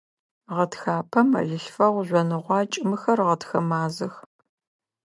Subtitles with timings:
[0.55, 4.15] Гъэтхапэ, мэлылъфэгъу, жъоныгъуакӀ– мыхэр гъэтхэ мазэх.